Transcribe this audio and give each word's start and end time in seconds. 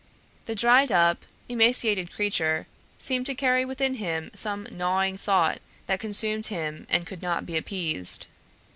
The 0.45 0.55
dried 0.55 0.91
up, 0.91 1.25
emaciated 1.47 2.11
creature 2.11 2.65
seemed 2.97 3.27
to 3.27 3.35
carry 3.35 3.63
within 3.65 3.93
him 3.93 4.31
some 4.33 4.65
gnawing 4.71 5.15
thought 5.15 5.59
that 5.85 5.99
consumed 5.99 6.47
him 6.47 6.87
and 6.89 7.05
could 7.05 7.21
not 7.21 7.45
be 7.45 7.55
appeased. 7.55 8.25